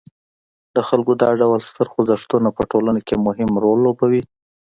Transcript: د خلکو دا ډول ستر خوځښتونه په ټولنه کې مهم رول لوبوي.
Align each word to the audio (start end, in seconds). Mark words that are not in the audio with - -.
د 0.75 0.77
خلکو 0.87 1.13
دا 1.21 1.29
ډول 1.41 1.59
ستر 1.69 1.87
خوځښتونه 1.93 2.49
په 2.57 2.61
ټولنه 2.71 2.99
کې 3.07 3.15
مهم 3.27 3.49
رول 3.63 3.79
لوبوي. 3.85 4.21